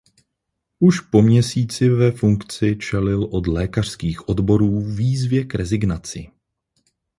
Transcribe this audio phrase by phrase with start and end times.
[0.79, 6.29] Už po měsíci ve funkci čelil od lékařských odborů výzvě k rezignaci.